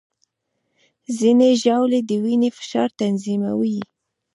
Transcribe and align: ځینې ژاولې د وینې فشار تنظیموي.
ځینې 1.17 1.49
ژاولې 1.61 1.99
د 2.09 2.11
وینې 2.23 2.49
فشار 2.57 2.89
تنظیموي. 2.99 3.79